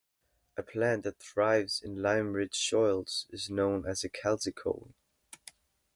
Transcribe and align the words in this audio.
A 0.57 0.63
plant 0.63 1.03
that 1.03 1.19
thrives 1.19 1.79
in 1.79 2.01
lime-rich 2.01 2.57
soils 2.67 3.27
is 3.29 3.51
known 3.51 3.85
as 3.85 4.03
a 4.03 4.09
calcicole. 4.09 4.95